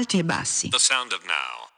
[0.00, 0.68] alti e bassi.
[0.70, 1.69] The sound of now.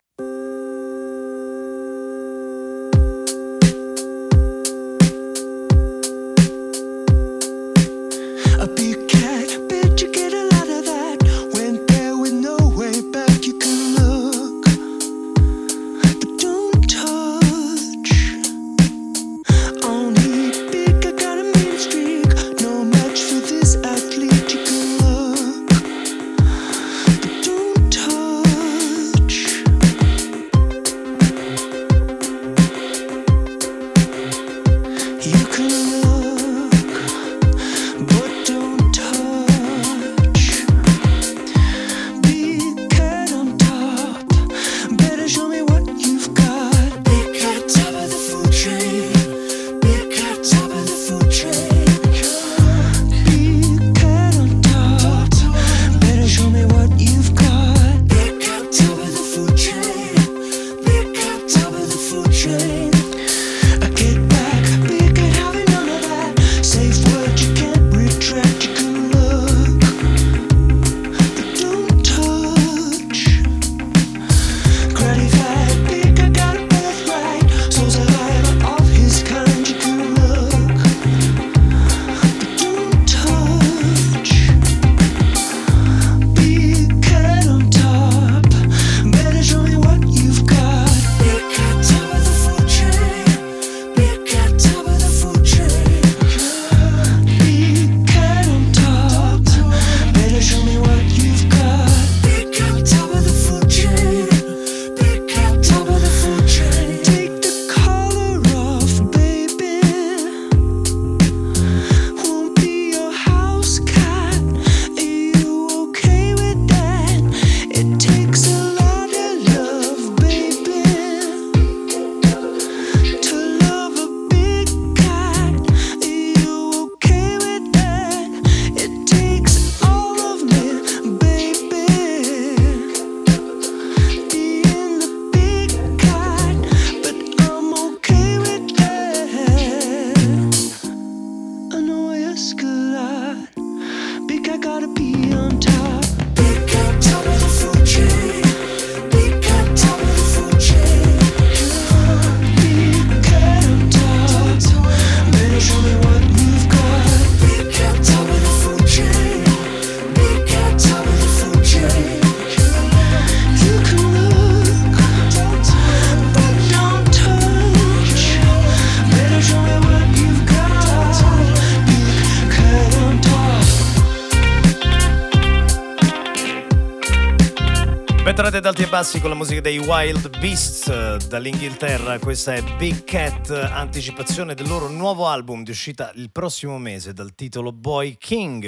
[179.23, 182.19] Con la musica dei Wild Beasts eh, dall'Inghilterra.
[182.19, 187.33] Questa è Big Cat, anticipazione del loro nuovo album di uscita il prossimo mese dal
[187.37, 188.65] titolo Boy King.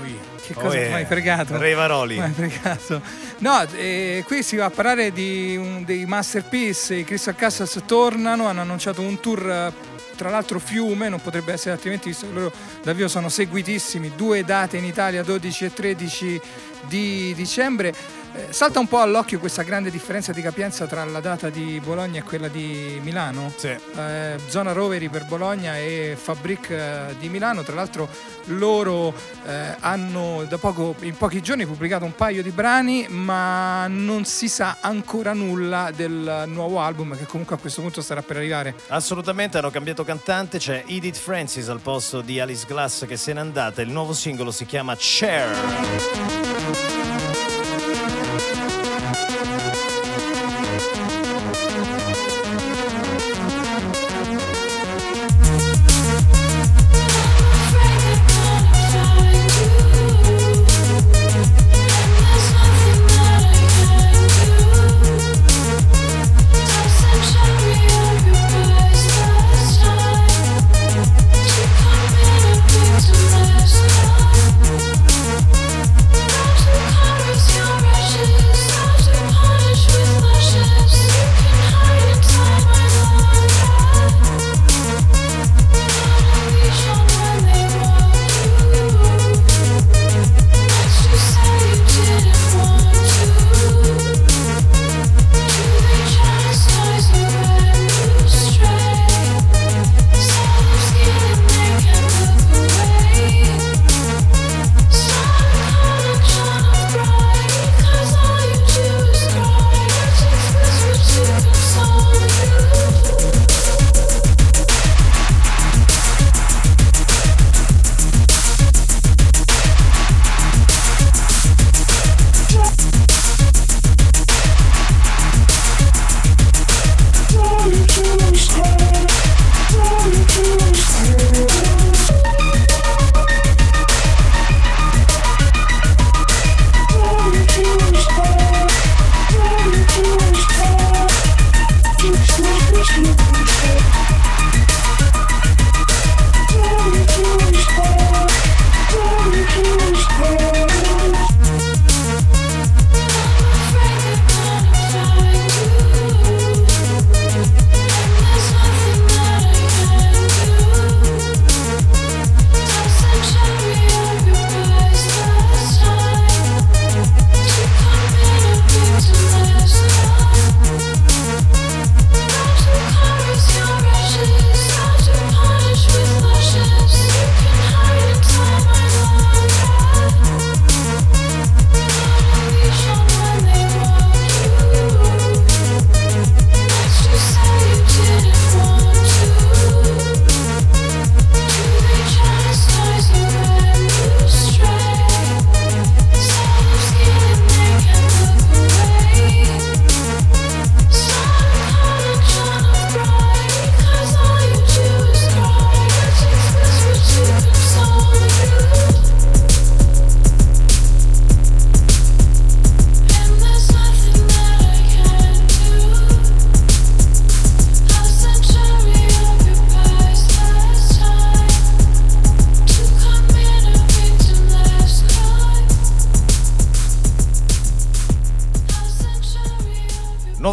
[0.00, 0.88] Oi, che Oh, cosa yeah.
[0.90, 1.58] mi hai fregato?
[1.58, 2.14] Ray Varoli.
[2.16, 3.02] Mi hai fregato.
[3.38, 6.94] No, eh, qui si va a parlare di un, dei masterpiece.
[6.94, 9.50] I Crystal Castles tornano, hanno annunciato un tour.
[9.50, 9.72] eh,
[10.14, 12.52] Tra l'altro fiume, non potrebbe essere altrimenti visto che loro
[12.84, 16.40] da vivo sono seguitissimi, due date in Italia 12 e 13
[16.88, 17.94] di dicembre.
[18.36, 22.18] Eh, salta un po' all'occhio questa grande differenza di capienza tra la data di Bologna
[22.18, 23.52] e quella di Milano.
[23.54, 23.68] Sì.
[23.68, 27.62] Eh, zona Roveri per Bologna e Fabric eh, di Milano.
[27.62, 28.08] Tra l'altro
[28.46, 29.14] loro
[29.46, 34.48] eh, hanno da poco, in pochi giorni, pubblicato un paio di brani, ma non si
[34.48, 38.74] sa ancora nulla del nuovo album che comunque a questo punto starà per arrivare.
[38.88, 43.38] Assolutamente hanno cambiato cantante, c'è Edith Francis al posto di Alice Glass che se n'è
[43.38, 43.80] andata.
[43.80, 45.52] Il nuovo singolo si chiama Cher.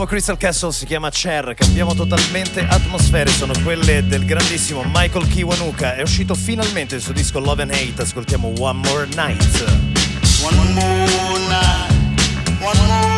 [0.01, 5.93] Nuovo Crystal Castle si chiama Cher, cambiamo totalmente atmosfere, sono quelle del grandissimo Michael Kiwanuka.
[5.93, 9.63] È uscito finalmente il suo disco Love and Hate, ascoltiamo One More Night.
[10.41, 13.10] One more night, one more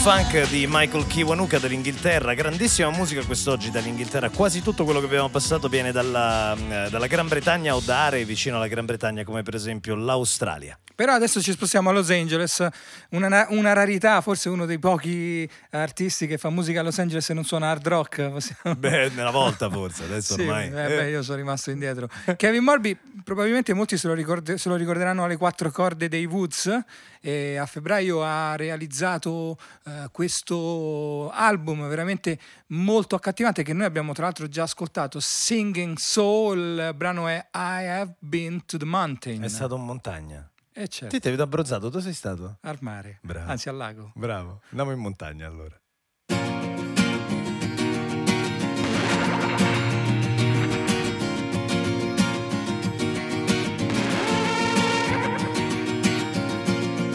[0.00, 5.68] funk di Michael Kiwanuka dell'Inghilterra, grandissima musica quest'oggi dall'Inghilterra, quasi tutto quello che abbiamo passato
[5.68, 9.54] viene dalla, eh, dalla Gran Bretagna o da aree vicino alla Gran Bretagna come per
[9.54, 10.78] esempio l'Australia.
[11.00, 12.62] Però adesso ci spostiamo a Los Angeles,
[13.12, 17.32] una, una rarità, forse uno dei pochi artisti che fa musica a Los Angeles e
[17.32, 18.28] non suona hard rock.
[18.28, 20.66] possiamo- Beh, una volta forse, adesso Sì, ormai...
[20.66, 21.08] eh, beh, eh.
[21.08, 22.06] io sono rimasto indietro.
[22.36, 26.78] Kevin Morby, probabilmente molti se lo, ricord- se lo ricorderanno alle quattro corde dei Woods.
[27.22, 32.38] E a febbraio ha realizzato eh, questo album veramente
[32.68, 35.18] molto accattivante che noi abbiamo tra l'altro già ascoltato.
[35.18, 39.42] Singing Soul, il brano è I Have Been to the Mountain.
[39.42, 40.49] È stato in montagna.
[40.72, 42.58] E certo, Ti ti vedo abbronzato, dove sei stato?
[42.62, 43.50] al mare, Bravo.
[43.50, 44.12] anzi al lago.
[44.14, 45.78] Bravo, andiamo in montagna allora.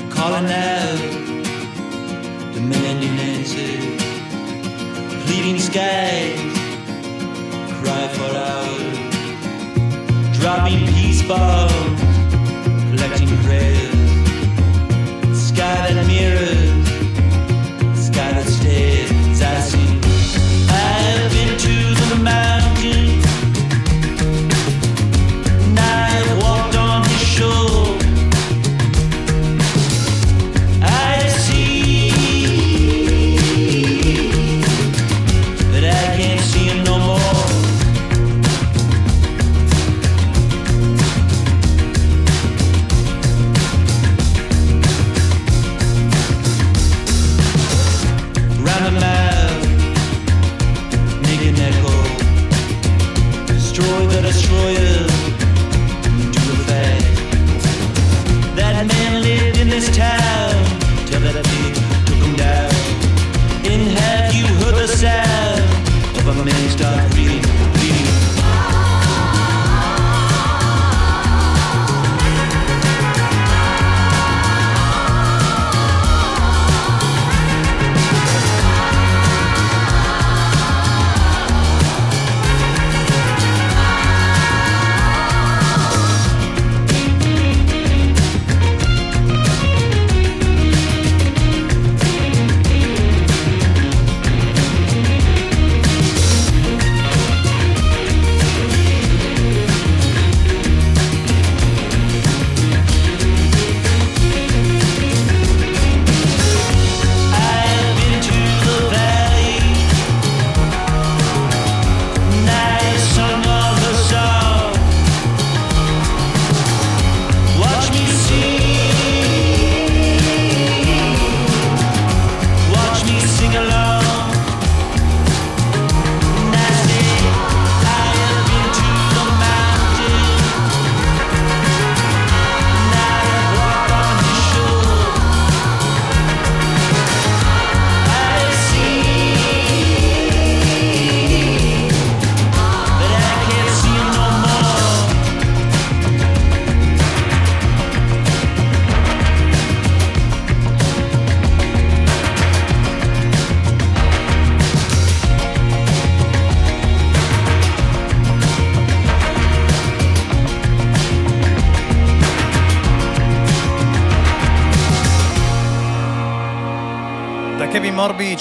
[0.09, 0.99] calling out,
[2.53, 3.85] demanding answers,
[5.25, 6.39] pleading skies,
[7.79, 8.97] cry for hours,
[10.37, 11.64] dropping peace bombs,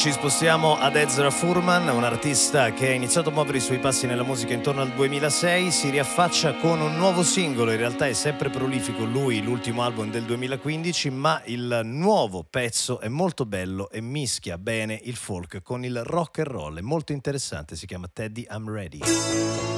[0.04, 4.04] ci spostiamo ad Ezra Furman, un artista che ha iniziato a muovere i suoi passi
[4.06, 8.50] nella musica intorno al 2006, si riaffaccia con un nuovo singolo, in realtà è sempre
[8.50, 14.58] prolifico lui, l'ultimo album del 2015, ma il nuovo pezzo è molto bello e mischia
[14.58, 18.70] bene il folk con il rock and roll, è molto interessante, si chiama Teddy I'm
[18.70, 19.73] Ready.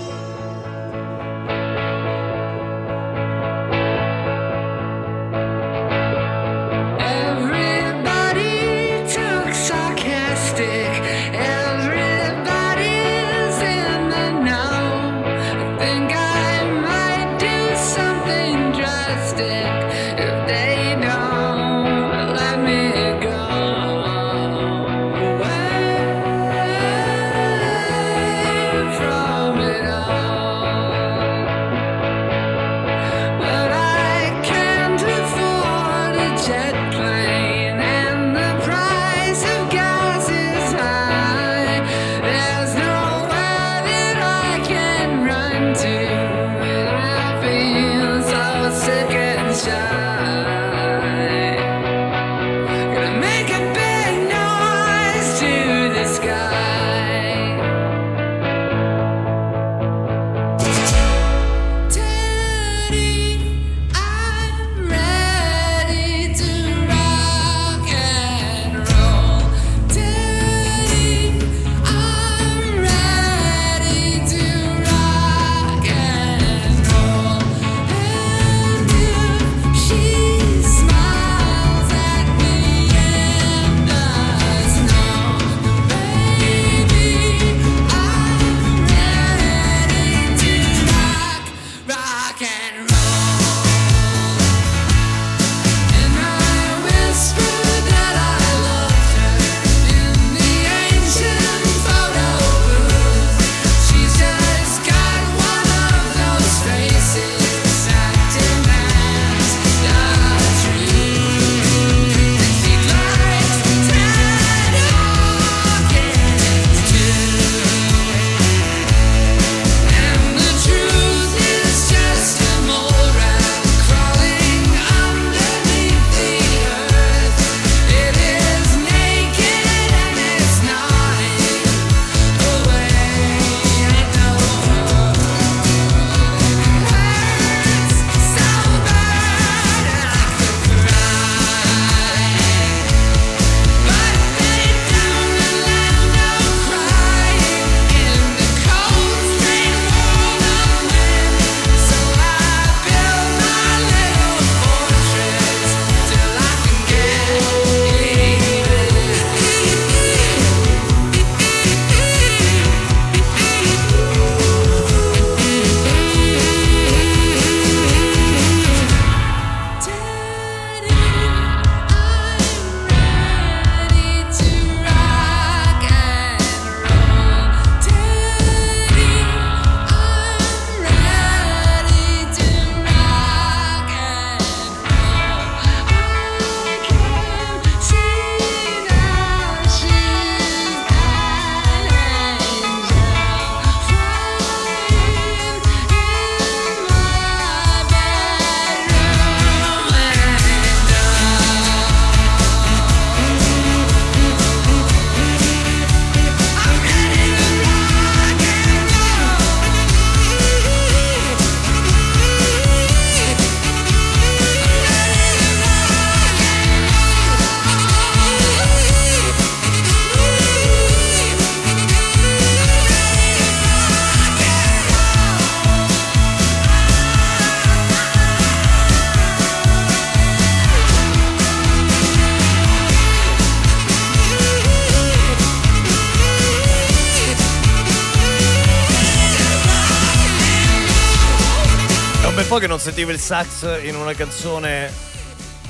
[242.56, 244.90] Po' che non sentivo il sax in una canzone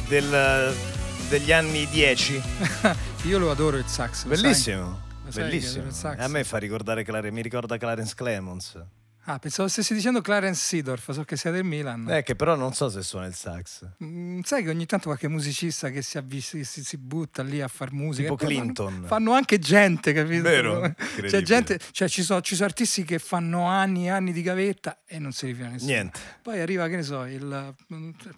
[0.07, 0.73] del-
[1.29, 2.41] degli anni 10.
[3.27, 4.25] Io lo adoro il sax.
[4.25, 5.01] Bellissimo.
[5.29, 5.87] Sai Bellissimo.
[6.17, 8.81] E a me fa ricordare Clar- mi ricorda Clarence Clemons.
[9.29, 12.09] Ah, pensavo stessi dicendo Clarence Seedorf, so che sia del Milan.
[12.09, 13.85] Eh, che però non so se suona il sax.
[14.05, 17.67] Mm, sai che ogni tanto qualche musicista che si, avvis- si, si butta lì a
[17.67, 18.29] far musica.
[18.31, 18.93] Tipo Clinton.
[18.93, 20.43] Fanno, fanno anche gente, capito?
[20.43, 20.81] Vero?
[20.81, 21.43] C'è Incredibile.
[21.43, 25.19] gente, cioè ci sono, ci sono artisti che fanno anni e anni di gavetta e
[25.19, 25.91] non si rifila nessuno.
[25.91, 26.21] Niente.
[26.43, 27.75] Poi arriva, che ne so, il.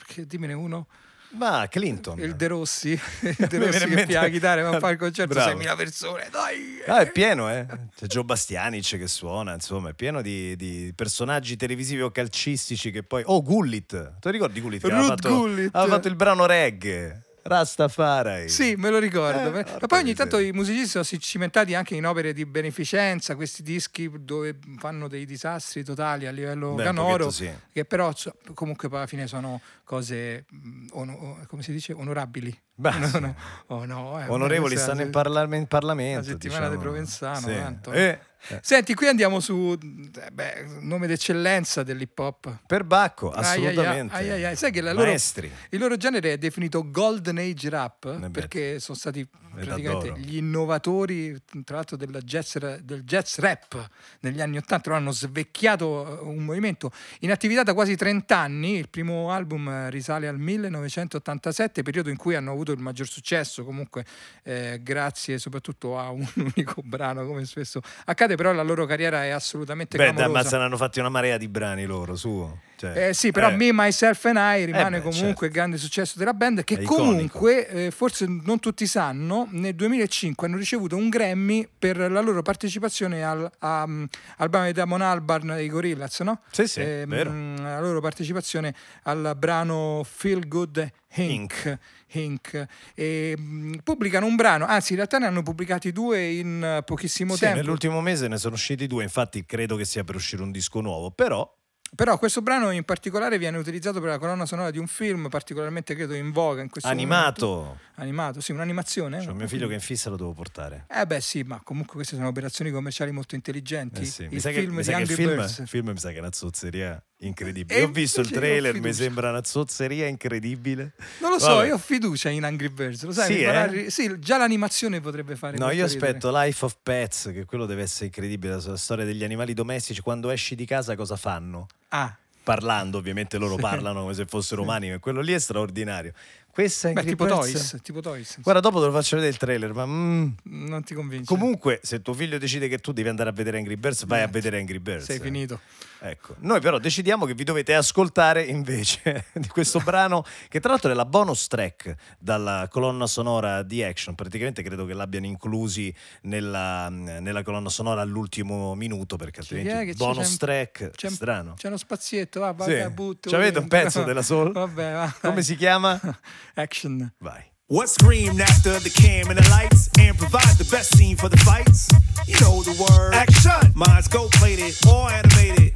[0.06, 0.86] Che, dimmene uno.
[1.30, 2.18] Ma Clinton.
[2.20, 5.34] Il De Rossi, il De Rossi che mente- la chitarra va a fare il concerto,
[5.34, 5.58] Bravo.
[5.60, 6.82] 6.000 persone, dai!
[6.86, 7.66] Ah, è pieno, eh?
[7.94, 13.02] C'è Joe Bastianic che suona, insomma, è pieno di, di personaggi televisivi o calcistici che
[13.02, 13.22] poi...
[13.26, 14.14] Oh, Gullit!
[14.20, 14.82] Tu ricordi Gullit?
[14.84, 15.74] Ruth fatto, Gullit.
[15.74, 17.22] aveva fatto il brano reggae.
[17.48, 18.48] Rastafari.
[18.48, 19.52] Sì, me lo ricordo.
[19.58, 23.62] Eh, Ma poi ogni tanto i musicisti sono cimentati anche in opere di beneficenza, questi
[23.62, 27.50] dischi dove fanno dei disastri totali a livello Beh, canoro, sì.
[27.72, 28.12] che però
[28.54, 30.44] comunque alla fine sono cose,
[30.92, 32.56] ono- come si dice, onorabili.
[32.78, 33.34] No, no,
[33.66, 36.20] oh no, eh, Onorevoli stanno in, parla- in Parlamento.
[36.20, 36.76] La settimana diciamo.
[36.76, 37.54] di Provenzano, Sì.
[37.54, 37.90] tanto.
[37.92, 38.60] Eh, eh.
[38.62, 42.60] Senti, qui andiamo su eh, beh, nome d'eccellenza dell'ip hop.
[42.66, 44.14] Per Bacco, assolutamente.
[44.14, 44.56] ai, ai, ai.
[44.56, 45.10] Sai che loro-.
[45.10, 48.30] Il loro genere è definito Golden Age Rap beh.
[48.30, 53.88] perché sono stati praticamente gli innovatori, tra l'altro, della jazz, del jazz rap
[54.20, 54.90] negli anni Ottanta.
[54.90, 58.76] Loro hanno svecchiato eh, un movimento in attività da quasi 30 anni.
[58.76, 63.64] Il primo album eh, risale al 1987, periodo in cui hanno avuto il maggior successo,
[63.64, 64.04] comunque
[64.42, 69.30] eh, grazie soprattutto a un unico brano, come spesso accade, però la loro carriera è
[69.30, 70.26] assolutamente Beh, clamorosa.
[70.28, 72.58] ammazza ne hanno fatti una marea di brani loro, su.
[72.78, 75.44] Cioè, Eh sì, però eh, Me, Myself and I rimane beh, comunque certo.
[75.46, 80.56] il grande successo della band che comunque, eh, forse non tutti sanno, nel 2005 hanno
[80.56, 84.04] ricevuto un Grammy per la loro partecipazione al, a, mm,
[84.36, 86.40] al brano di Damon Albarn dei Gorillaz, no?
[86.52, 87.32] Sì, sì, Ehm, vero.
[87.62, 91.78] La loro partecipazione al brano Feel Good Inc.
[92.12, 92.66] Inc.
[92.94, 97.34] E, mm, pubblicano un brano, anzi in realtà ne hanno pubblicati due in eh, pochissimo
[97.34, 97.56] Sì, tempo.
[97.56, 101.10] nell'ultimo mese ne sono usciti due, infatti credo che sia per uscire un disco nuovo,
[101.10, 101.50] però
[101.94, 105.94] Però questo brano in particolare viene utilizzato per la colonna sonora di un film particolarmente
[105.94, 107.14] credo in voga in questo momento.
[107.14, 107.78] animato.
[107.94, 109.24] Animato, sì, un'animazione.
[109.24, 110.84] C'ho mio figlio che in fissa lo devo portare.
[110.88, 114.02] Eh beh sì, ma comunque queste sono operazioni commerciali molto intelligenti.
[114.02, 115.58] Eh sì, Il Mi sa che, film mi di sa che il film, Birds.
[115.58, 117.76] il film mi sa che è una zozzeria incredibile.
[117.78, 120.92] E Io ho visto il trailer, mi sembra una zozzeria incredibile.
[121.20, 121.66] Non lo so, Vabbè.
[121.68, 123.26] io ho fiducia in Angry Birds, lo sai?
[123.34, 123.90] Sì, mi eh?
[123.90, 125.86] sì, già l'animazione potrebbe fare No, io ridere.
[125.86, 130.30] aspetto Life of Pets, che quello deve essere incredibile, la storia degli animali domestici, quando
[130.30, 131.66] esci di casa cosa fanno?
[131.88, 132.16] Ah,
[132.48, 136.14] Parlando, ovviamente loro parlano come se fossero umani, ma quello lì è straordinario.
[136.58, 138.40] Questa è beh, tipo Toys, tipo Toys.
[138.40, 141.24] Guarda, dopo te lo faccio vedere il trailer, ma mm, non ti convince.
[141.24, 144.26] comunque se tuo figlio decide che tu devi andare a vedere Angry Birds, vai a
[144.26, 145.04] vedere Angry Birds.
[145.04, 145.60] sei finito.
[146.00, 150.90] Ecco, noi però decidiamo che vi dovete ascoltare invece di questo brano che tra l'altro
[150.90, 155.92] è la bonus track dalla colonna sonora di Action, praticamente credo che l'abbiano inclusi
[156.22, 161.54] nella, nella colonna sonora all'ultimo minuto perché altrimenti bonus C'è- track C'è, strano.
[161.56, 162.74] c'è uno spazietto, va, Sì.
[162.74, 163.28] vai, butto.
[163.28, 164.50] Ci avete un pezzo della soul?
[164.52, 165.14] Vabbè, va.
[165.20, 165.98] Come si chiama?
[166.58, 167.12] Action.
[167.20, 167.44] Vai.
[167.68, 171.36] What screamed after the cam and the lights and provide the best scene for the
[171.36, 171.88] fights?
[172.26, 173.14] You know the word.
[173.14, 173.72] Action!
[173.76, 175.74] Minds go plated, all animated,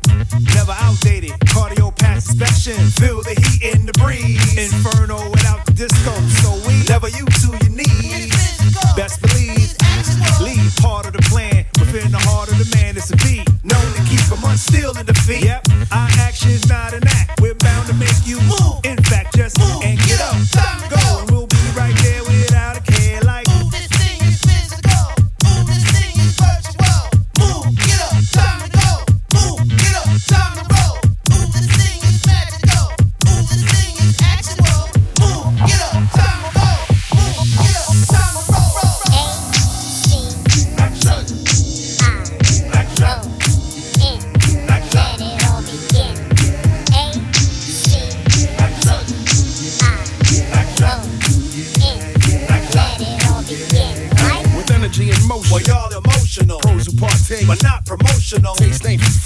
[0.57, 1.39] never outdated.
[1.55, 4.59] Cardio pass inspection, feel the heat in the breeze.
[4.59, 6.11] Inferno without the disco,
[6.43, 7.62] so we never you to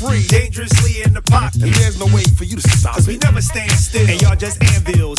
[0.06, 0.26] free.
[0.26, 1.62] Dangerously in the pocket.
[1.62, 4.08] And there's no way for you to stop Cause we never stand still.
[4.08, 5.15] And y'all just anvils,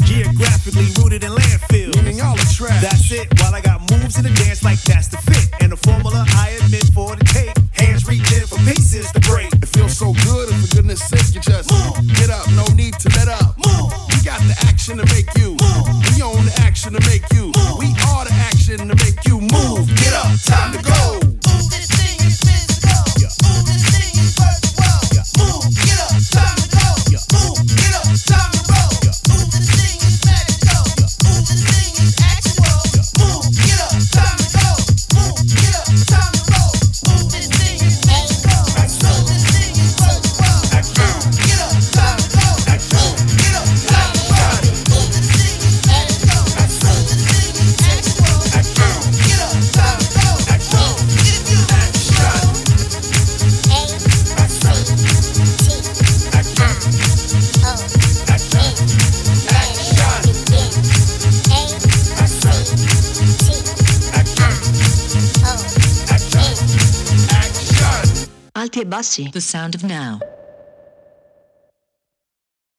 [68.88, 69.30] alti e bassi.
[69.32, 70.37] The sound of now.